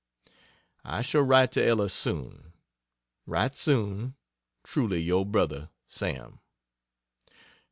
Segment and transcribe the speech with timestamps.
[0.83, 2.53] I shall write to Ella soon.
[3.27, 4.15] Write soon
[4.63, 6.39] Truly your Brother SAM.